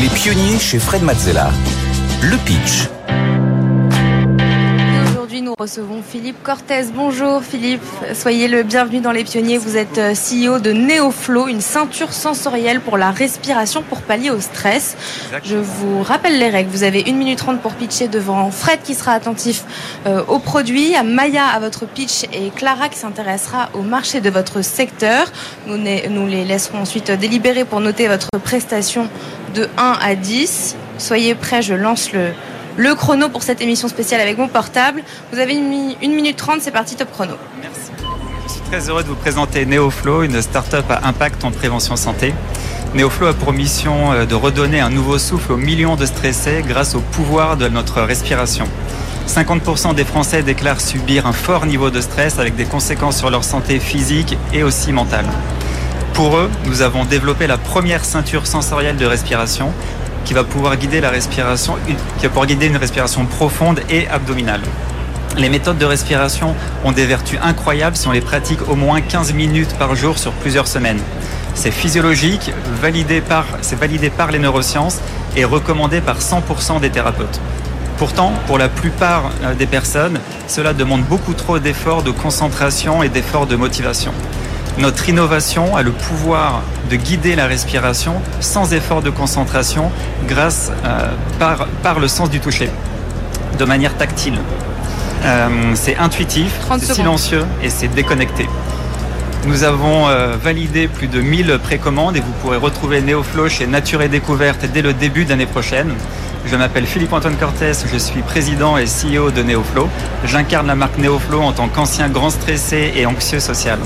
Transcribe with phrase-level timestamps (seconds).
[0.00, 1.50] Les pionniers chez Fred Mazzella.
[2.22, 2.91] Le pitch.
[5.32, 6.82] Aujourd'hui, nous recevons Philippe Cortez.
[6.94, 7.80] Bonjour Philippe,
[8.12, 9.56] soyez le bienvenu dans Les Pionniers.
[9.56, 14.40] Vous êtes euh, CEO de NeoFlow, une ceinture sensorielle pour la respiration pour pallier au
[14.40, 14.94] stress.
[15.42, 16.68] Je vous rappelle les règles.
[16.68, 19.64] Vous avez 1 minute 30 pour pitcher devant Fred qui sera attentif
[20.06, 24.28] euh, au produit, à Maya à votre pitch et Clara qui s'intéressera au marché de
[24.28, 25.32] votre secteur.
[25.66, 29.08] Nous, nous les laisserons ensuite délibérer pour noter votre prestation
[29.54, 30.76] de 1 à 10.
[30.98, 32.32] Soyez prêts, je lance le,
[32.76, 35.02] le chrono pour cette émission spéciale avec mon portable.
[35.32, 37.34] Vous avez une, mi- une minute 30, c'est parti, top chrono.
[37.60, 37.90] Merci.
[38.46, 42.34] Je suis très heureux de vous présenter NeoFlow, une start-up à impact en prévention santé.
[42.94, 46.94] NeoFlow a pour mission euh, de redonner un nouveau souffle aux millions de stressés grâce
[46.94, 48.66] au pouvoir de notre respiration.
[49.28, 53.44] 50% des Français déclarent subir un fort niveau de stress avec des conséquences sur leur
[53.44, 55.26] santé physique et aussi mentale.
[56.12, 59.72] Pour eux, nous avons développé la première ceinture sensorielle de respiration
[60.24, 64.60] qui va pouvoir guider la respiration, qui va pouvoir guider une respiration profonde et abdominale.
[65.36, 69.32] Les méthodes de respiration ont des vertus incroyables si on les pratique au moins 15
[69.32, 71.00] minutes par jour sur plusieurs semaines.
[71.54, 75.00] C'est physiologique, validé par, c'est validé par les neurosciences
[75.36, 77.40] et recommandé par 100% des thérapeutes.
[77.96, 83.08] Pourtant, pour la plupart euh, des personnes, cela demande beaucoup trop d'efforts de concentration et
[83.08, 84.12] d'efforts de motivation.
[84.78, 89.90] Notre innovation a le pouvoir de guider la respiration sans effort de concentration
[90.26, 92.70] grâce euh, par, par le sens du toucher,
[93.58, 94.38] de manière tactile.
[95.24, 98.48] Euh, c'est intuitif, 30 c'est silencieux et c'est déconnecté.
[99.46, 104.00] Nous avons euh, validé plus de 1000 précommandes et vous pourrez retrouver NeoFlow chez Nature
[104.00, 105.92] et Découverte dès le début d'année prochaine.
[106.46, 109.88] Je m'appelle Philippe-Antoine Cortés, je suis président et CEO de NeoFlow.
[110.24, 113.78] J'incarne la marque NeoFlow en tant qu'ancien grand stressé et anxieux social.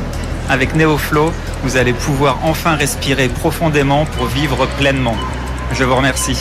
[0.48, 5.16] Avec NeoFlow, vous allez pouvoir enfin respirer profondément pour vivre pleinement.
[5.72, 6.38] Je vous remercie.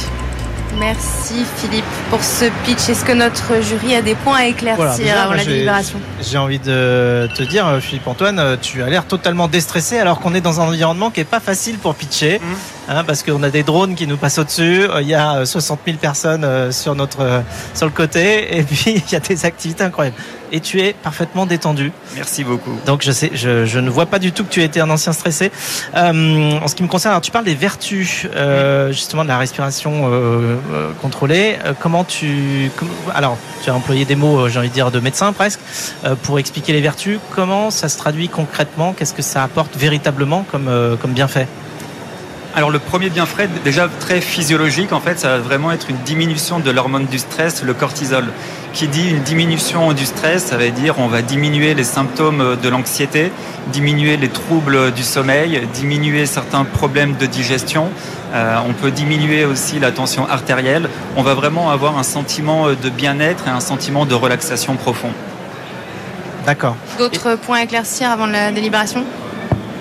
[0.80, 2.90] Merci Philippe pour ce pitch.
[2.90, 6.38] Est-ce que notre jury a des points à éclaircir Voilà, déjà, avant la délibération J'ai
[6.38, 10.42] envie de te dire, euh, Philippe-Antoine, euh, tu as l'air totalement déstressé alors qu'on est
[10.42, 12.42] dans un environnement qui est pas facile pour pitcher,
[12.88, 15.46] hein, parce qu'on a des drones qui nous passent au-dessus, euh, il y a euh,
[15.46, 17.42] 60 000 personnes euh, sur notre euh,
[17.74, 20.16] sur le côté, et puis il y a des activités incroyables.
[20.52, 21.92] Et tu es parfaitement détendu.
[22.16, 22.72] Merci beaucoup.
[22.86, 25.12] Donc je sais, je, je ne vois pas du tout que tu étais un ancien
[25.12, 25.52] stressé.
[25.96, 29.38] Euh, en ce qui me concerne, alors tu parles des vertus euh, justement de la
[29.40, 31.58] respiration euh, euh, contrôlée.
[31.66, 34.92] Euh, comment tu, com- alors tu as employé des mots, euh, j'ai envie de dire
[34.92, 35.60] de médecin presque,
[36.06, 37.20] euh, pour expliquer les vertus.
[37.36, 38.94] Comment ça se traduit concrètement?
[38.94, 41.48] Qu'est-ce que ça apporte véritablement comme euh, comme bienfait?
[42.58, 46.62] Alors le premier bienfait, déjà très physiologique, en fait, ça va vraiment être une diminution
[46.62, 48.28] de l'hormone du stress, le cortisol.
[48.72, 52.70] Qui dit une diminution du stress, ça veut dire on va diminuer les symptômes de
[52.70, 53.34] l'anxiété,
[53.74, 57.90] diminuer les troubles du sommeil, diminuer certains problèmes de digestion.
[58.34, 60.88] Euh, on peut diminuer aussi la tension artérielle.
[61.18, 65.12] On va vraiment avoir un sentiment de bien-être et un sentiment de relaxation profond.
[66.46, 66.78] D'accord.
[66.98, 69.04] D'autres points à éclaircir avant la délibération?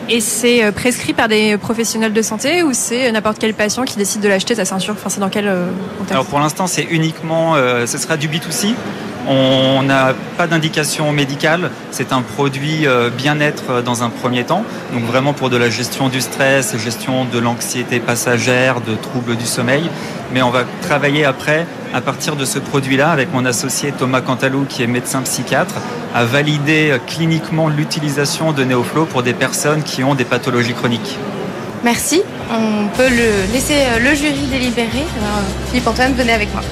[0.09, 3.97] Et c'est euh, prescrit par des professionnels de santé ou c'est n'importe quel patient qui
[3.97, 5.67] décide de l'acheter sa ceinture Enfin, c'est dans quel euh,
[5.97, 6.13] contexte?
[6.13, 8.75] Alors pour l'instant, c'est uniquement, euh, ce sera du B2C.
[9.27, 11.71] On n'a pas d'indication médicale.
[11.91, 14.65] C'est un produit euh, bien-être euh, dans un premier temps.
[14.93, 19.47] Donc vraiment pour de la gestion du stress, gestion de l'anxiété passagère, de troubles du
[19.47, 19.89] sommeil.
[20.33, 24.67] Mais on va travailler après, à partir de ce produit-là, avec mon associé Thomas Cantalou,
[24.69, 25.77] qui est médecin psychiatre,
[26.15, 31.19] à valider euh, cliniquement l'utilisation de NeoFlow pour des personnes qui ont des pathologies chroniques.
[31.83, 32.23] Merci.
[32.51, 35.05] On peut le laisser le jury délibérer.
[35.19, 36.63] Alors, euh, Philippe Antoine, venez avec moi.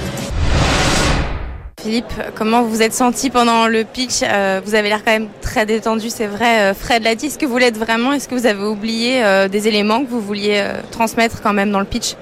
[1.82, 5.66] Philippe, comment vous êtes senti pendant le pitch Euh, Vous avez l'air quand même très
[5.66, 6.60] détendu, c'est vrai.
[6.70, 7.26] euh, Fred l'a dit.
[7.26, 8.12] Est-ce que vous l'êtes vraiment?
[8.12, 10.62] Est-ce que vous avez oublié euh, des éléments que vous vouliez
[10.93, 12.15] transmettre quand même dans le pitch?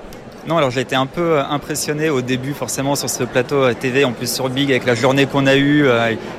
[0.48, 4.12] Non, alors j'ai été un peu impressionné au début, forcément, sur ce plateau TV, en
[4.12, 5.84] plus sur Big, avec la journée qu'on a eue,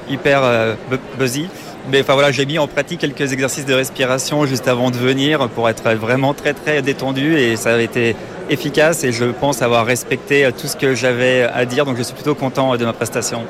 [0.10, 0.42] hyper
[0.90, 1.48] bu- buzzy.
[1.92, 5.48] Mais enfin voilà, j'ai mis en pratique quelques exercices de respiration juste avant de venir
[5.50, 8.16] pour être vraiment très très détendu et ça a été
[8.52, 12.04] efficace et je pense avoir respecté euh, tout ce que j'avais à dire, donc je
[12.04, 13.44] suis plutôt content euh, de ma prestation.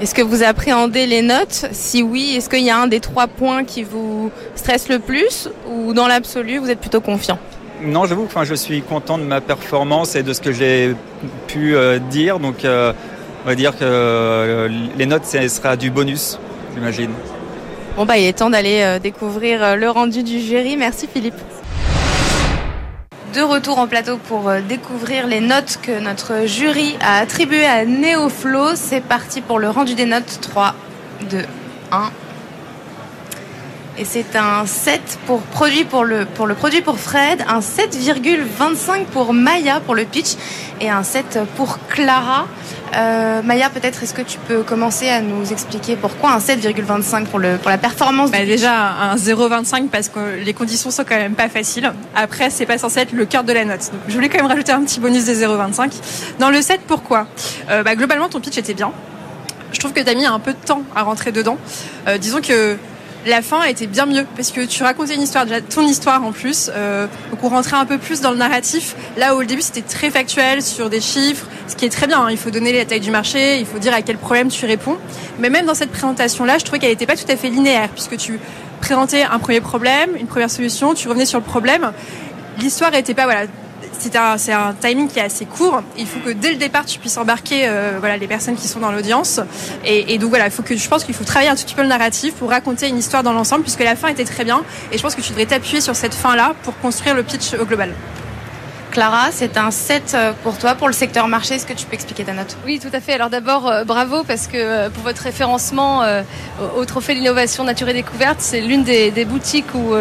[0.00, 1.66] Est-ce que vous appréhendez les notes?
[1.70, 5.48] Si oui, est-ce qu'il y a un des trois points qui vous stresse le plus?
[5.70, 7.38] Ou dans l'absolu, vous êtes plutôt confiant?
[7.84, 10.94] Non, j'avoue que enfin, je suis content de ma performance et de ce que j'ai
[11.48, 12.92] pu euh, dire, donc euh,
[13.44, 16.38] on va dire que euh, les notes, ce sera du bonus,
[16.74, 17.10] j'imagine.
[17.96, 20.76] Bon bah il est temps d'aller découvrir le rendu du jury.
[20.76, 21.34] Merci Philippe.
[23.34, 27.86] De retour en plateau pour euh, découvrir les notes que notre jury a attribuées à
[27.86, 28.74] Neoflow.
[28.74, 30.38] C'est parti pour le rendu des notes.
[30.42, 30.74] 3,
[31.30, 31.38] 2,
[31.92, 32.10] 1.
[33.98, 39.04] Et c'est un 7 pour, produit pour, le, pour le produit pour Fred, un 7,25
[39.12, 40.30] pour Maya pour le pitch
[40.80, 42.46] et un 7 pour Clara.
[42.96, 47.38] Euh, Maya, peut-être est-ce que tu peux commencer à nous expliquer pourquoi un 7,25 pour,
[47.38, 51.34] le, pour la performance bah, Déjà un 0,25 parce que les conditions sont quand même
[51.34, 51.92] pas faciles.
[52.14, 53.90] Après, c'est pas censé être le cœur de la note.
[53.92, 55.92] Donc, je voulais quand même rajouter un petit bonus de 0,25.
[56.38, 57.26] Dans le 7, pourquoi?
[57.70, 58.90] Euh, bah, Globalement, ton pitch était bien.
[59.72, 61.56] Je trouve que tu as mis un peu de temps à rentrer dedans.
[62.08, 62.76] Euh, disons que
[63.26, 66.24] la fin a été bien mieux parce que tu racontais une histoire, déjà ton histoire
[66.24, 66.70] en plus.
[66.74, 68.96] Euh, donc on rentrait un peu plus dans le narratif.
[69.16, 72.22] Là où au début c'était très factuel sur des chiffres, ce qui est très bien.
[72.22, 72.30] Hein.
[72.30, 74.96] Il faut donner la taille du marché, il faut dire à quel problème tu réponds.
[75.38, 78.16] Mais même dans cette présentation-là, je trouvais qu'elle n'était pas tout à fait linéaire puisque
[78.16, 78.40] tu
[78.80, 81.92] présentais un premier problème, une première solution, tu revenais sur le problème.
[82.58, 83.46] L'histoire n'était pas voilà
[84.36, 85.82] c'est un, timing qui est assez court.
[85.96, 88.92] Il faut que dès le départ, tu puisses embarquer euh, les personnes qui sont dans
[88.92, 89.40] l'audience.
[89.84, 91.82] Et, donc voilà, il faut que, je pense qu'il faut travailler un tout petit peu
[91.82, 94.62] le narratif pour raconter une histoire dans l'ensemble, puisque la fin était très bien.
[94.90, 97.64] Et je pense que tu devrais t'appuyer sur cette fin-là pour construire le pitch au
[97.64, 97.94] global.
[98.92, 101.54] Clara, c'est un 7 euh, pour toi, pour le secteur marché.
[101.54, 102.58] Est-ce que tu peux expliquer ta note?
[102.66, 103.14] Oui, tout à fait.
[103.14, 106.02] Alors d'abord, euh, bravo parce que euh, pour votre référencement
[106.76, 109.94] au Trophée de l'innovation nature et découverte, c'est l'une des, boutiques où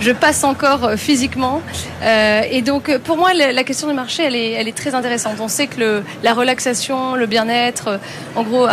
[0.00, 1.60] je passe encore physiquement.
[2.02, 5.36] et donc pour moi, la question du marché, elle est, elle est très intéressante.
[5.40, 7.98] On sait que le, la relaxation, le bien-être,
[8.36, 8.66] en gros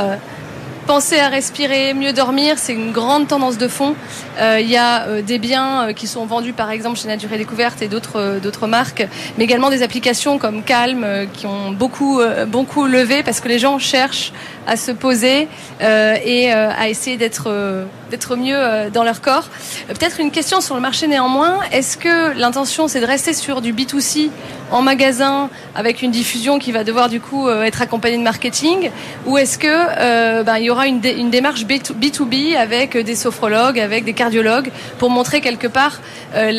[0.83, 3.95] penser à respirer, mieux dormir, c'est une grande tendance de fond.
[4.39, 7.31] Euh, il y a euh, des biens euh, qui sont vendus par exemple chez Nature
[7.33, 9.07] et Découverte et d'autres d'autres marques,
[9.37, 13.79] mais également des applications comme Calm qui ont beaucoup beaucoup levé parce que les gens
[13.79, 14.33] cherchent
[14.67, 15.47] à se poser
[15.81, 19.49] et à essayer d'être d'être mieux dans leur corps.
[19.87, 21.59] Peut-être une question sur le marché néanmoins.
[21.71, 24.29] Est-ce que l'intention c'est de rester sur du B2C
[24.69, 28.91] en magasin avec une diffusion qui va devoir du coup être accompagnée de marketing?
[29.25, 34.13] Ou est-ce que ben, il y aura une, démarche B2B avec des sophrologues, avec des
[34.13, 34.69] cardiologues,
[34.99, 35.99] pour montrer quelque part
[36.35, 36.51] euh,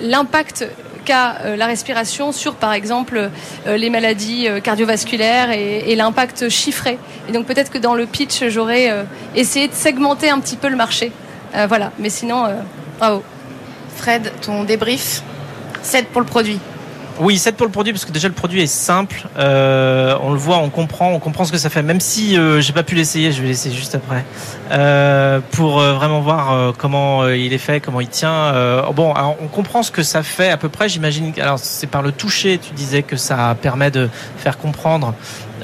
[0.00, 0.66] l'impact
[1.04, 3.30] qu'a euh, la respiration sur, par exemple,
[3.66, 6.98] euh, les maladies cardiovasculaires et, l'impact chiffré.
[7.28, 8.90] Et donc peut-être que dans le pitch, j'aurais
[9.34, 11.12] essayé de segmenter un petit peu le marché.
[11.68, 12.46] voilà, mais sinon,
[12.98, 13.22] bravo.
[13.96, 15.22] Fred, ton débrief
[15.82, 16.58] 7 pour le produit.
[17.20, 19.28] Oui, 7 pour le produit parce que déjà le produit est simple.
[19.38, 21.82] Euh, on le voit, on comprend, on comprend ce que ça fait.
[21.82, 24.24] Même si euh, j'ai pas pu l'essayer, je vais l'essayer juste après
[24.70, 28.52] euh, pour euh, vraiment voir euh, comment il est fait, comment il tient.
[28.94, 30.88] bon, alors on comprend ce que ça fait à peu près.
[30.88, 31.32] J'imagine.
[31.38, 32.58] Alors c'est par le toucher.
[32.58, 35.14] Tu disais que ça permet de faire comprendre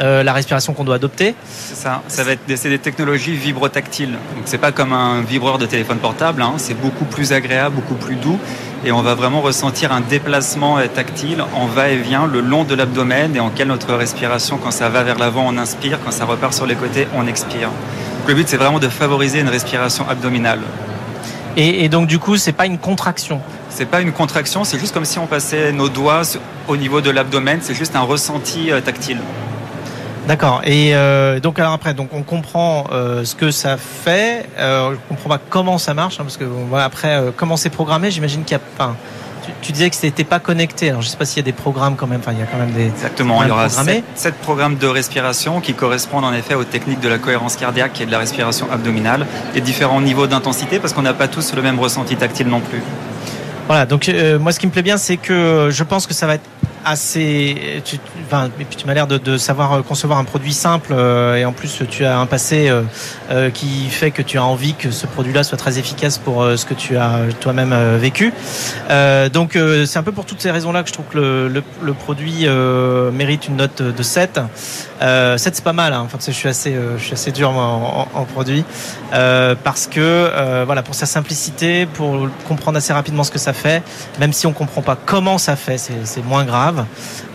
[0.00, 1.34] euh, la respiration qu'on doit adopter.
[1.48, 4.12] C'est ça, ça va être des, des technologies vibrotactiles.
[4.12, 6.54] Donc c'est pas comme un vibreur de téléphone portable, hein.
[6.56, 8.38] c'est beaucoup plus agréable, beaucoup plus doux
[8.84, 13.40] et on va vraiment ressentir un déplacement tactile en va-et-vient le long de l'abdomen et
[13.40, 16.66] en quelle notre respiration, quand ça va vers l'avant, on inspire, quand ça repart sur
[16.66, 17.70] les côtés, on expire.
[18.26, 20.60] le but, c'est vraiment de favoriser une respiration abdominale.
[21.56, 23.40] Et, et donc, du coup, c'est pas une contraction
[23.78, 26.22] c'est pas une contraction, c'est juste comme si on passait nos doigts
[26.66, 29.18] au niveau de l'abdomen, c'est juste un ressenti euh, tactile.
[30.28, 30.60] D'accord.
[30.64, 34.46] Et euh, donc alors après, donc on comprend euh, ce que ça fait.
[34.58, 37.70] Euh, on comprend pas comment ça marche, hein, parce que voilà, après euh, comment c'est
[37.70, 38.10] programmé.
[38.10, 38.94] J'imagine qu'il y a.
[39.62, 40.90] Tu, disais que c'était pas connecté.
[40.90, 42.20] Alors je sais pas s'il y a des programmes quand même.
[42.20, 42.88] Enfin, il y a quand même des.
[42.88, 43.42] Exactement.
[43.42, 47.16] Il y aura sept, programmes de respiration qui correspondent en effet aux techniques de la
[47.16, 51.28] cohérence cardiaque et de la respiration abdominale et différents niveaux d'intensité, parce qu'on n'a pas
[51.28, 52.82] tous le même ressenti tactile non plus.
[53.66, 53.86] Voilà.
[53.86, 56.34] Donc euh, moi, ce qui me plaît bien, c'est que je pense que ça va
[56.34, 56.48] être
[56.88, 57.82] assez.
[57.84, 61.36] Tu, et puis tu m'as l'air de, de, savoir euh, concevoir un produit simple euh,
[61.36, 62.68] et en plus tu as un passé
[63.30, 66.64] euh, qui fait que tu as envie que ce produit-là soit très efficace pour ce
[66.64, 68.32] que tu as toi-même vécu.
[69.32, 71.94] donc c'est un peu pour toutes ces raisons-là que je trouve que le, le, le
[71.94, 72.46] produit
[73.12, 74.40] mérite une note de 7.
[75.00, 75.92] 7 c'est pas mal.
[75.92, 76.02] Hein.
[76.04, 78.64] Enfin, je suis assez, je suis assez dur en, en, produit
[79.10, 83.82] parce que voilà pour sa simplicité, pour comprendre assez rapidement ce que ça fait,
[84.18, 86.77] même si on comprend pas comment ça fait, c'est moins grave.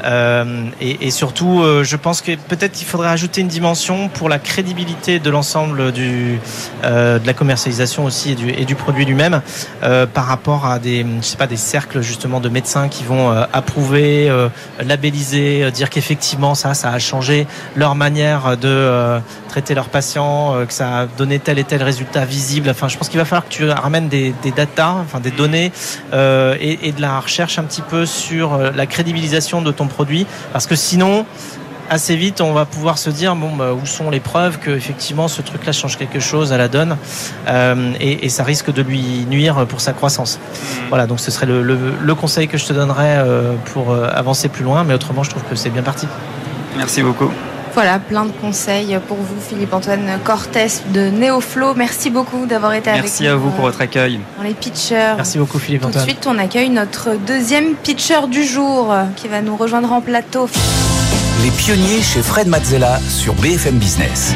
[0.04, 4.40] Euh, et, surtout, euh, je pense que peut-être il faudrait ajouter une dimension pour la
[4.40, 9.42] crédibilité de l'ensemble euh, de la commercialisation aussi et du, produit lui-même
[10.14, 14.32] par rapport à des je sais pas des cercles justement de médecins qui vont approuver,
[14.84, 17.46] labelliser, dire qu'effectivement ça ça a changé
[17.76, 22.70] leur manière de traiter leurs patients, que ça a donné tel et tel résultat visible.
[22.70, 25.72] Enfin, je pense qu'il va falloir que tu ramènes des, des data, enfin des données
[26.14, 28.86] et, et de la recherche un petit peu sur la
[29.34, 31.26] de ton produit parce que sinon
[31.90, 35.28] assez vite on va pouvoir se dire bon bah, où sont les preuves que effectivement
[35.28, 36.98] ce truc là change quelque chose à la donne
[37.48, 40.40] euh, et, ça risque de lui nuire pour sa croissance.
[40.40, 40.68] Mmh.
[40.90, 44.64] voilà donc ce serait le, conseil que je te donnerais euh, pour euh, avancer plus
[44.64, 46.08] loin mais autrement je trouve que c'est bien parti.
[46.78, 47.32] Merci beaucoup
[47.74, 51.74] Voilà, plein de conseils pour vous, Philippe-Antoine Cortès de Neoflow.
[51.74, 53.08] Merci beaucoup d'avoir été avec nous.
[53.08, 54.20] Merci à vous pour votre accueil.
[54.38, 55.14] Dans les pitchers.
[55.16, 56.04] Merci beaucoup, Tout de Philippe-Antoine.
[56.04, 60.48] suite, on accueille notre deuxième pitcher du jour euh, qui va nous rejoindre en plateau.
[61.44, 64.36] Les pionniers chez Fred Mazzella sur BFM Business.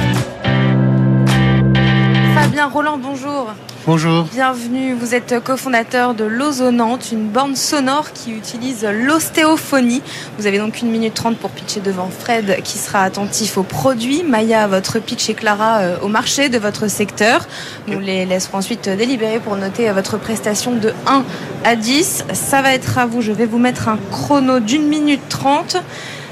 [2.34, 3.54] Fabien Roland, bonjour.
[3.88, 4.26] Bonjour.
[4.34, 4.94] Bienvenue.
[4.96, 10.02] Vous êtes cofondateur de l'Ozonante, une borne sonore qui utilise l'ostéophonie.
[10.38, 14.24] Vous avez donc une minute trente pour pitcher devant Fred qui sera attentif aux produits.
[14.24, 17.48] Maya à votre pitch et Clara euh, au marché de votre secteur.
[17.88, 21.24] Nous les laisserons ensuite délibérer pour noter euh, votre prestation de 1
[21.64, 22.26] à 10.
[22.34, 23.22] Ça va être à vous.
[23.22, 25.78] Je vais vous mettre un chrono d'une minute trente.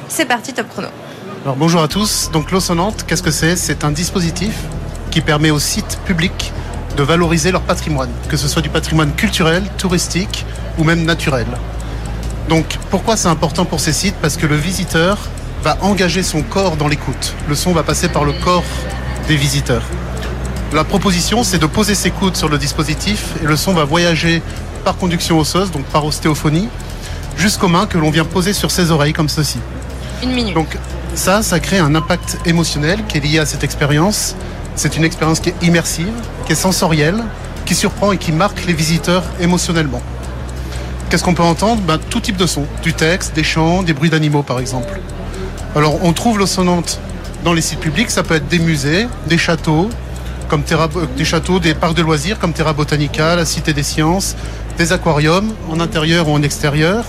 [0.10, 0.90] C'est parti, top chrono.
[1.46, 2.30] Alors bonjour à tous.
[2.34, 3.56] Donc l'eau sonnante, qu'est-ce que c'est?
[3.56, 4.58] C'est un dispositif
[5.10, 6.52] qui permet aux sites publics
[6.96, 10.46] de valoriser leur patrimoine, que ce soit du patrimoine culturel, touristique
[10.78, 11.48] ou même naturel.
[12.50, 14.16] Donc pourquoi c'est important pour ces sites?
[14.22, 15.18] Parce que le visiteur
[15.64, 17.34] va engager son corps dans l'écoute.
[17.50, 18.64] Le son va passer par le corps
[19.28, 19.84] des visiteurs.
[20.74, 24.42] La proposition, c'est de poser ses coudes sur le dispositif et le son va voyager
[24.84, 26.70] par conduction osseuse, donc par ostéophonie,
[27.38, 29.60] jusqu'aux mains que l'on vient poser sur ses oreilles comme ceci.
[30.22, 30.54] Une minute.
[30.54, 30.78] Donc
[31.16, 34.36] ça, ça crée un impact émotionnel qui est lié à cette expérience.
[34.76, 36.14] C'est une expérience qui est immersive,
[36.46, 37.24] qui est sensorielle,
[37.66, 40.02] qui surprend et qui marque les visiteurs émotionnellement.
[41.10, 41.82] Qu'est-ce qu'on peut entendre?
[41.82, 45.00] Ben, Tout type de son, du texte, des chants, des bruits d'animaux par exemple.
[45.76, 47.00] Alors on trouve l'eau sonnante
[47.44, 49.90] dans les sites publics, ça peut être des musées, des châteaux,
[50.48, 54.36] comme euh, des châteaux, des parcs de loisirs comme Terra Botanica, la Cité des Sciences,
[54.78, 57.06] des aquariums en intérieur ou en extérieur.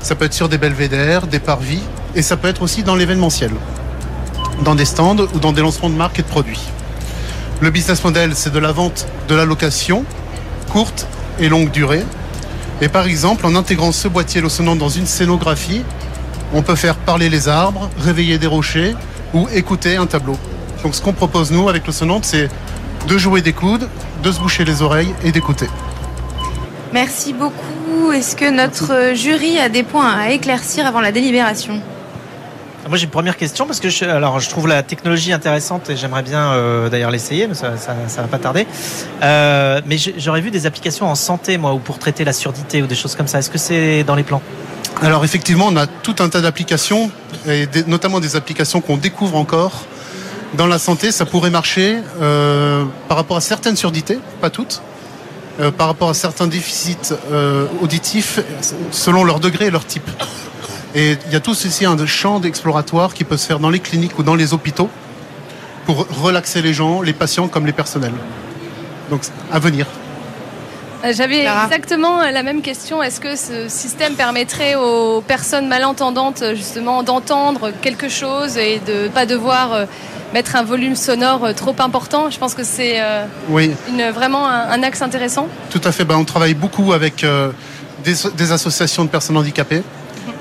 [0.00, 1.82] Ça peut être sur des belvédères, des parvis,
[2.14, 3.50] et ça peut être aussi dans l'événementiel,
[4.62, 6.68] dans des stands ou dans des lancements de marques et de produits.
[7.60, 10.04] Le business model, c'est de la vente de la location,
[10.70, 11.08] courte
[11.40, 12.04] et longue durée.
[12.80, 15.82] Et par exemple, en intégrant ce boîtier lossonnant dans une scénographie,
[16.54, 18.94] on peut faire parler les arbres, réveiller des rochers
[19.34, 20.36] ou écouter un tableau.
[20.84, 22.48] Donc ce qu'on propose nous avec le sonnante, c'est
[23.08, 23.88] de jouer des coudes,
[24.22, 25.66] de se boucher les oreilles et d'écouter.
[26.92, 28.12] Merci beaucoup.
[28.12, 31.82] Est-ce que notre jury a des points à éclaircir avant la délibération?
[32.86, 35.96] Moi j'ai une première question parce que je, alors je trouve la technologie intéressante et
[35.96, 38.66] j'aimerais bien euh, d'ailleurs l'essayer, mais ça, ça, va pas tarder.
[39.22, 42.86] Euh, mais j'aurais vu des applications en santé moi ou pour traiter la surdité ou
[42.86, 43.40] des choses comme ça.
[43.40, 44.40] Est-ce que c'est dans les plans?
[45.02, 47.10] Alors effectivement, on a tout un tas d'applications,
[47.46, 49.84] et notamment des applications qu'on découvre encore.
[50.54, 54.82] Dans la santé, ça pourrait marcher euh, par rapport à certaines surdités, pas toutes,
[55.76, 57.12] par rapport à certains déficits
[57.82, 58.38] auditifs
[58.92, 60.08] selon leur degré et leur type.
[60.94, 63.80] Et il y a tout ceci un champ exploratoire qui peut se faire dans les
[63.80, 64.88] cliniques ou dans les hôpitaux
[65.84, 68.14] pour relaxer les gens, les patients comme les personnels.
[69.10, 69.86] Donc à venir.
[71.04, 73.02] Euh, J'avais exactement la même question.
[73.02, 79.24] Est-ce que ce système permettrait aux personnes malentendantes justement d'entendre quelque chose et de pas
[79.24, 79.84] devoir euh,
[80.34, 82.30] mettre un volume sonore euh, trop important?
[82.30, 83.00] Je pense que c'est
[83.48, 85.46] Oui, une, vraiment un, un axe intéressant.
[85.70, 86.04] Tout à fait.
[86.04, 87.52] Ben, on travaille beaucoup avec euh,
[88.02, 89.82] des, des associations de personnes handicapées.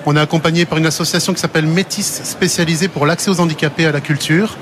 [0.06, 3.92] On est accompagné par une association qui s'appelle Métis, spécialisée pour l'accès aux handicapés à
[3.92, 4.58] la culture.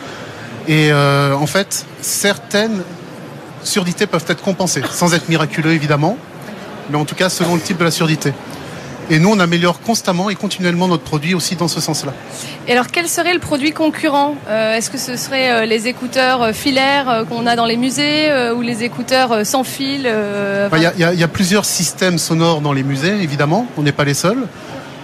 [0.68, 2.82] Et euh, en fait, certaines
[3.64, 6.18] surdités peuvent être compensées, sans être miraculeux évidemment,
[6.90, 8.34] mais en tout cas selon le type de la surdité.
[9.12, 12.12] Et nous, on améliore constamment et continuellement notre produit aussi dans ce sens-là.
[12.68, 14.34] Et alors, quel serait le produit concurrent?
[14.50, 18.32] Euh, Est-ce que ce serait euh, les écouteurs euh, filaires qu'on a dans les musées
[18.56, 20.08] ou les écouteurs sans fil
[20.66, 23.68] Enfin, y, y a- il y a plusieurs systèmes sonores dans les musées, évidemment.
[23.78, 24.48] On n'est pas les seuls.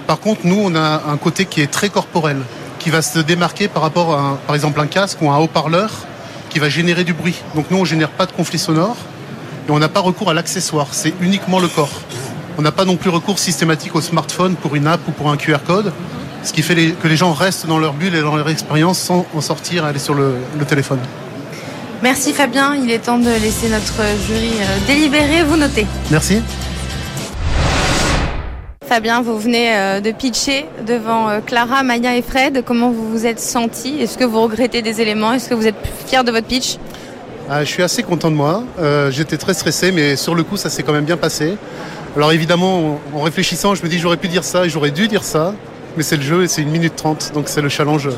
[0.08, 2.38] Par contre, nous, on a un côté qui est très corporel,
[2.80, 5.90] qui va se démarquer par rapport à, un- par exemple, un casque ou un haut-parleur
[6.50, 7.36] qui va générer du bruit.
[7.56, 8.98] Donc nous, on génère pas de conflit sonore
[9.68, 10.88] et on n'a pas recours à l'accessoire.
[10.92, 12.02] C'est uniquement le corps.
[12.58, 15.38] On n'a pas non plus recours systématique au smartphone pour une app ou pour un
[15.38, 15.94] QR code,
[16.44, 19.00] ce qui fait les- que les gens restent dans leur bulle et dans leur expérience
[19.00, 21.00] sans en sortir et aller sur le- le téléphone.
[22.04, 22.76] Merci Fabien.
[22.76, 25.44] Il est temps de laisser notre jury euh, délibérer.
[25.44, 25.86] Vous notez.
[26.10, 26.42] Merci.
[28.92, 32.62] Fabien, vous venez euh, de pitcher devant euh, Clara, Maya et Fred.
[32.66, 35.32] Comment vous vous êtes senti Est-ce que vous regrettez des éléments?
[35.32, 36.76] Est-ce que vous êtes fier de votre pitch?
[37.50, 38.66] Ah, je suis assez content de moi.
[38.80, 41.56] Euh, J'étais très stressé, mais sur le coup, ça s'est quand même bien passé.
[42.18, 45.24] Alors évidemment, en, réfléchissant, je me dis j'aurais pu dire ça et j'aurais dû dire
[45.24, 45.54] ça,
[45.96, 48.10] mais c'est le jeu et c'est une minute trente, donc c'est le challenge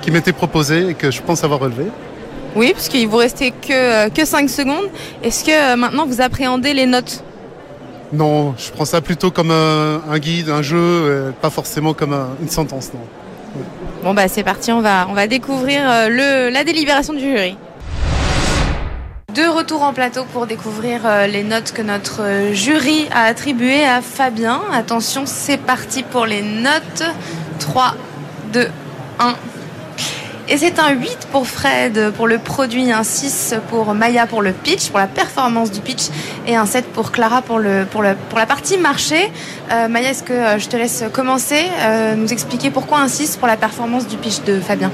[0.00, 1.86] qui m'était proposé et que je pense avoir relevé.
[2.54, 4.90] Oui, parce qu'il vous restait que, que 5 secondes.
[5.24, 7.24] Est-ce que maintenant vous appréhendez les notes?
[8.12, 12.12] Non, je prends ça plutôt comme un, un guide, un jeu, euh, pas forcément comme
[12.12, 12.90] un- une sentence.
[12.92, 13.00] Non.
[14.02, 17.56] Bon bah c'est parti, on va, on va découvrir euh, le, la délibération du jury.
[19.34, 24.02] De retour en plateau pour découvrir euh, les notes que notre jury a attribuées à
[24.02, 24.60] Fabien.
[24.72, 27.04] Attention, c'est parti pour les notes.
[27.60, 27.94] 3,
[28.52, 28.66] 2,
[29.20, 29.34] 1.
[30.52, 34.50] Et c'est un 8 pour Fred pour le produit, un 6 pour Maya pour le
[34.50, 36.08] pitch, pour la performance du pitch,
[36.44, 39.30] et un 7 pour Clara pour, le, pour, le, pour la partie marché.
[39.70, 43.36] Euh, Maya, est-ce que euh, je te laisse commencer, euh, nous expliquer pourquoi un 6
[43.36, 44.90] pour la performance du pitch de Fabien?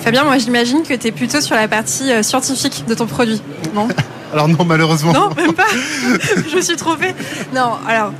[0.00, 3.40] Fabien, moi j'imagine que tu es plutôt sur la partie scientifique de ton produit,
[3.72, 3.86] non?
[4.32, 5.12] Alors non, malheureusement.
[5.12, 5.62] Non, même pas.
[6.50, 7.14] je me suis trompée.
[7.54, 8.10] Non, alors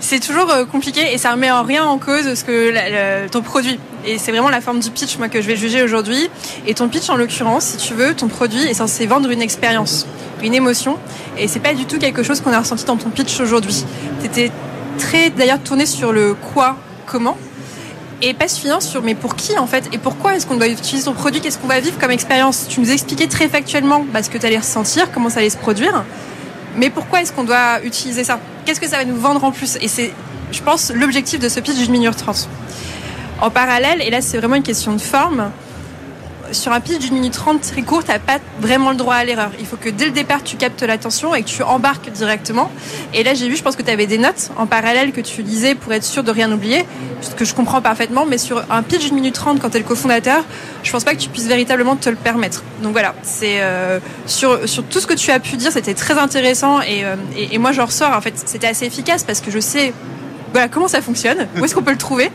[0.00, 3.78] c'est toujours euh, compliqué et ça remet en rien en cause ce que ton produit.
[4.06, 6.30] Et c'est vraiment la forme du pitch moi que je vais juger aujourd'hui.
[6.66, 10.06] Et ton pitch en l'occurrence, si tu veux, ton produit est censé vendre une expérience,
[10.42, 10.98] une émotion.
[11.38, 13.84] Et c'est pas du tout quelque chose qu'on a ressenti dans ton pitch aujourd'hui.
[14.22, 14.50] T'étais
[14.98, 16.76] très d'ailleurs tourné sur le quoi,
[17.06, 17.36] comment.
[18.22, 21.04] Et pas suffisant sur mais pour qui en fait et pourquoi est-ce qu'on doit utiliser
[21.04, 22.66] ton produit, qu'est-ce qu'on va vivre comme expérience?
[22.68, 25.56] Tu nous expliquais très factuellement bah, ce que tu allais ressentir, comment ça allait se
[25.56, 26.04] produire.
[26.76, 28.38] Mais pourquoi est-ce qu'on doit utiliser ça?
[28.64, 29.76] Qu'est-ce que ça va nous vendre en plus?
[29.80, 30.12] Et c'est,
[30.52, 32.48] je pense, l'objectif de ce pitch d'une minute trente.
[33.40, 35.50] En parallèle, et là c'est vraiment une question de forme,
[36.52, 39.50] sur un pitch d'une minute trente très court, t'as pas vraiment le droit à l'erreur.
[39.58, 42.70] Il faut que dès le départ tu captes l'attention et que tu embarques directement.
[43.14, 45.42] Et là j'ai vu, je pense que tu avais des notes en parallèle que tu
[45.42, 46.84] lisais pour être sûr de rien oublier,
[47.20, 49.80] ce que je comprends parfaitement, mais sur un pitch d'une minute trente quand tu es
[49.80, 50.44] le cofondateur,
[50.82, 52.62] je pense pas que tu puisses véritablement te le permettre.
[52.82, 56.18] Donc voilà, c'est euh, sur, sur tout ce que tu as pu dire, c'était très
[56.18, 59.50] intéressant et, euh, et, et moi j'en ressors, en fait c'était assez efficace parce que
[59.50, 59.92] je sais
[60.52, 62.30] voilà comment ça fonctionne, où est-ce qu'on peut le trouver.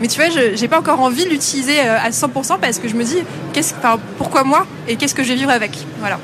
[0.00, 2.88] Mais tu vois, je j'ai pas encore envie de l'utiliser euh, à 100% parce que
[2.88, 3.18] je me dis,
[3.52, 5.72] qu'est-ce, enfin, pourquoi moi et qu'est-ce que je vais vivre avec.
[6.00, 6.18] Voilà.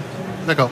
[0.46, 0.70] D'accord.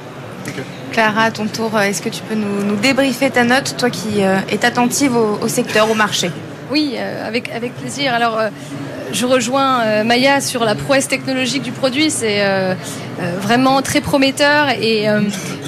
[0.92, 3.90] Clara, à ton tour, euh, est-ce que tu peux nous, nous débriefer ta note, toi
[3.90, 6.30] qui euh, es attentive au, au secteur, au marché?
[6.70, 8.14] Oui, euh, avec, avec plaisir.
[8.14, 8.48] Alors, euh,
[9.12, 12.10] je rejoins euh, Maya sur la prouesse technologique du produit.
[12.10, 12.74] C'est euh,
[13.20, 14.70] euh, vraiment très prometteur.
[14.80, 15.20] Et euh,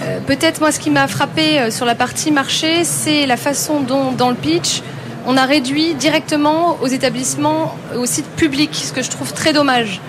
[0.02, 3.80] euh, peut-être, moi, ce qui m'a frappé euh, sur la partie marché, c'est la façon
[3.80, 4.82] dont, dans le pitch,
[5.26, 10.00] on a réduit directement aux établissements, aux sites publics, ce que je trouve très dommage.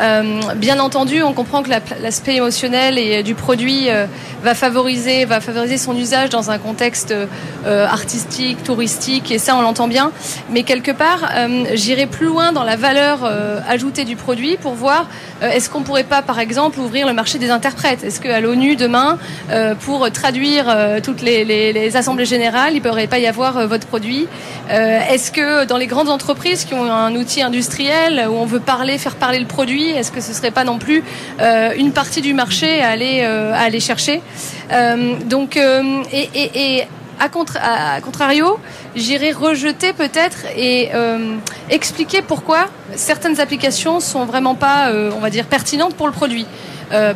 [0.00, 4.06] Euh, bien entendu, on comprend que la- l'aspect émotionnel et du produit euh,
[4.42, 7.12] va favoriser, va favoriser son usage dans un contexte
[7.66, 10.10] euh, artistique, touristique, et ça on l'entend bien.
[10.50, 14.72] Mais quelque part, euh, j'irai plus loin dans la valeur euh, ajoutée du produit pour
[14.74, 15.06] voir
[15.42, 18.02] euh, est-ce qu'on pourrait pas, par exemple, ouvrir le marché des interprètes?
[18.04, 19.18] Est-ce qu'à l'ONU demain,
[19.50, 23.58] euh, pour traduire euh, toutes les, les- assemblées générales, il ne pourrait pas y avoir
[23.58, 24.28] euh, votre produit?
[24.70, 28.60] Euh, Est-ce que dans les grandes entreprises qui ont un outil industriel où on veut
[28.60, 31.02] parler, faire parler le produit, est-ce que ce serait pas non plus
[31.40, 34.20] euh, une partie du marché à aller, chercher
[35.26, 36.84] Donc, et,
[37.18, 37.60] à, contra-
[37.96, 38.58] à contrario,
[38.96, 41.36] j'irai rejeter peut-être et euh,
[41.68, 46.46] expliquer pourquoi certaines applications sont vraiment pas, euh, on va dire, pertinentes pour le produit.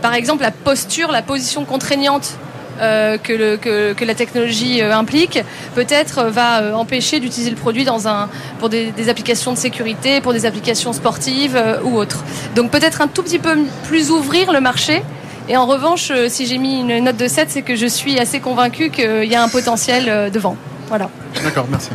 [0.02, 2.36] Par exemple, la posture, la position contraignante
[2.80, 5.40] euh, que, le, que, que la technologie euh, implique,
[5.74, 9.58] peut-être euh, va euh, empêcher d'utiliser le produit dans un, pour des, des applications de
[9.58, 12.24] sécurité, pour des applications sportives euh, ou autres.
[12.54, 13.56] Donc peut-être un tout petit peu
[13.88, 15.02] plus ouvrir le marché.
[15.48, 18.18] Et en revanche, euh, si j'ai mis une note de 7, c'est que je suis
[18.18, 20.56] assez convaincue qu'il y a un potentiel euh, devant.
[20.88, 21.10] Voilà.
[21.42, 21.90] D'accord, merci.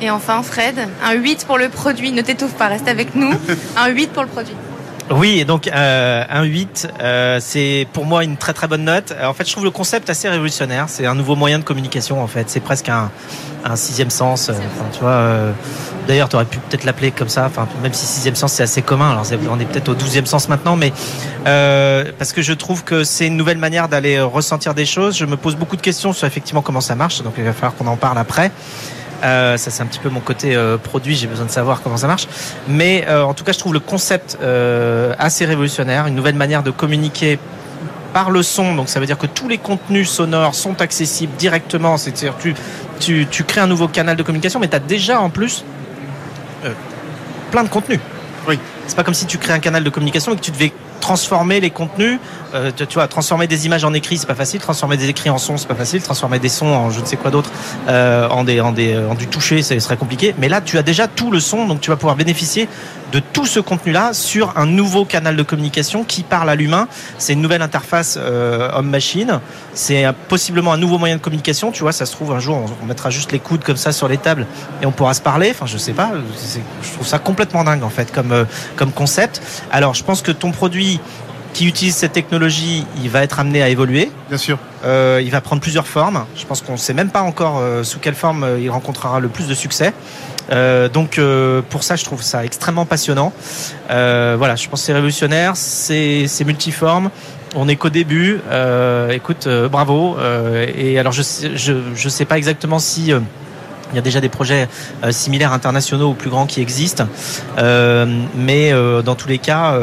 [0.00, 2.12] Et enfin, Fred, un 8 pour le produit.
[2.12, 3.32] Ne t'étouffe pas, reste avec nous.
[3.76, 4.54] Un 8 pour le produit.
[5.10, 9.14] Oui, et donc euh, un 8, euh, c'est pour moi une très très bonne note.
[9.24, 10.84] En fait, je trouve le concept assez révolutionnaire.
[10.88, 12.22] C'est un nouveau moyen de communication.
[12.22, 13.10] En fait, c'est presque un,
[13.64, 14.50] un sixième sens.
[14.50, 15.10] euh, Enfin, tu vois.
[15.10, 15.52] euh,
[16.06, 17.46] D'ailleurs, tu aurais pu peut-être l'appeler comme ça.
[17.46, 19.10] Enfin, même si sixième sens c'est assez commun.
[19.12, 20.92] Alors, on est peut-être au douzième sens maintenant, mais
[21.46, 25.16] euh, parce que je trouve que c'est une nouvelle manière d'aller ressentir des choses.
[25.16, 27.22] Je me pose beaucoup de questions sur effectivement comment ça marche.
[27.22, 28.50] Donc, il va falloir qu'on en parle après.
[29.22, 31.96] Euh, ça c'est un petit peu mon côté euh, produit, j'ai besoin de savoir comment
[31.96, 32.28] ça marche.
[32.68, 34.38] Mais euh, en tout cas, je trouve le concept
[35.18, 37.38] assez révolutionnaire, une nouvelle manière de communiquer
[38.12, 38.74] par le son.
[38.74, 41.96] Donc ça veut dire que tous les contenus sonores sont accessibles directement.
[41.96, 42.54] C'est-à-dire tu,
[43.00, 45.64] tu, tu crées un nouveau canal de communication, mais tu as déjà en plus
[47.50, 48.00] plein de contenus.
[48.46, 48.58] Oui.
[48.86, 50.72] C'est pas comme si tu crées un canal de communication et que tu devais
[51.08, 52.18] transformer les contenus.
[52.54, 54.60] Euh, tu, vois, transformer des images en écrit, c'est pas facile.
[54.60, 56.02] Transformer des écrits en son, c'est pas facile.
[56.02, 57.50] Transformer des sons en je ne sais quoi d'autre,
[57.88, 60.34] euh, en, des, en, des, en du toucher, ce serait compliqué.
[60.36, 62.68] Mais là, tu as déjà tout le son, donc tu vas pouvoir bénéficier
[63.12, 66.88] de tout ce contenu-là sur un nouveau canal de communication qui parle à l'humain.
[67.18, 69.40] C'est une nouvelle interface euh, homme-machine.
[69.74, 71.72] C'est possiblement un nouveau moyen de communication.
[71.72, 74.08] Tu vois, ça se trouve un jour, on, mettra juste les coudes comme ça sur
[74.08, 74.46] les tables
[74.82, 75.50] et on pourra se parler.
[75.50, 76.12] Enfin, je sais pas.
[76.82, 78.44] Je trouve ça complètement dingue en fait comme euh,
[78.76, 79.42] comme concept.
[79.70, 81.00] Alors, je pense que ton produit
[81.52, 84.10] qui utilise cette technologie, il va être amené à évoluer.
[84.28, 84.58] Bien sûr.
[84.84, 86.24] Euh, il va prendre plusieurs formes.
[86.36, 89.18] Je pense qu'on ne sait même pas encore euh, sous quelle forme euh, il rencontrera
[89.20, 89.92] le plus de succès.
[90.50, 91.20] Euh, donc
[91.68, 93.32] pour ça, je trouve ça extrêmement passionnant.
[93.88, 97.10] Voilà, je pense que c'est révolutionnaire, c'est multiforme.
[97.54, 98.40] On n'est qu'au début.
[99.10, 100.16] Écoute, bravo.
[100.76, 103.12] Et alors je sais, je je sais pas exactement si
[103.92, 104.68] Il y a déjà des projets
[105.02, 107.06] euh, similaires internationaux ou plus grands qui existent,
[107.58, 109.78] euh, mais euh, dans tous les cas,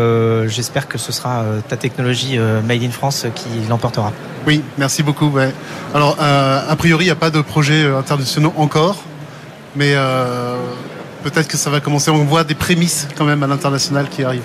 [0.47, 4.11] j'espère que ce sera ta technologie made in France qui l'emportera.
[4.45, 5.31] Oui, merci beaucoup.
[5.93, 8.97] Alors, a priori, il n'y a pas de projets internationaux encore,
[9.75, 9.95] mais
[11.23, 12.11] peut-être que ça va commencer.
[12.11, 14.43] On voit des prémices quand même à l'international qui arrivent.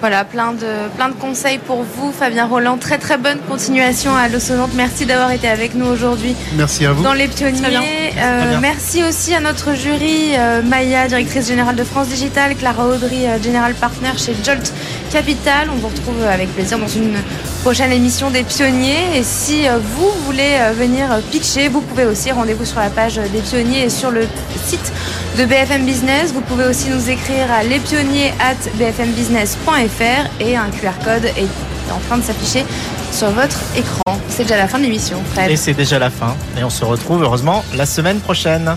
[0.00, 2.76] Voilà, plein de, plein de conseils pour vous, Fabien Roland.
[2.78, 4.70] Très très bonne continuation à l'Ossonante.
[4.74, 7.02] Merci d'avoir été avec nous aujourd'hui Merci à vous.
[7.02, 7.60] dans les pionniers.
[7.60, 7.82] Très bien.
[7.82, 8.60] Euh, Très bien.
[8.60, 13.42] merci aussi à notre jury, euh, Maya, directrice générale de France Digital, Clara Audry, euh,
[13.42, 14.72] General Partner chez Jolt
[15.10, 15.70] Capital.
[15.70, 17.16] On vous retrouve avec plaisir dans une
[17.62, 19.16] prochaine émission des pionniers.
[19.16, 22.90] Et si euh, vous voulez euh, venir euh, pitcher, vous pouvez aussi rendez-vous sur la
[22.90, 24.26] page des pionniers et sur le
[24.64, 24.92] site
[25.38, 26.32] de BFM Business.
[26.32, 31.98] Vous pouvez aussi nous écrire à lespionniers at bfmbusiness.fr et un QR code est en
[32.06, 32.64] train de s'afficher
[33.12, 34.02] sur votre écran.
[34.28, 35.50] C'est déjà la fin de l'émission, Fred.
[35.50, 36.36] Et c'est déjà la fin.
[36.58, 38.76] Et on se retrouve heureusement la semaine prochaine.